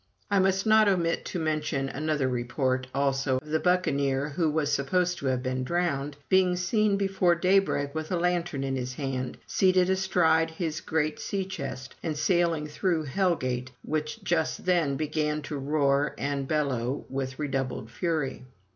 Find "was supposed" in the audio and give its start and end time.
4.49-5.19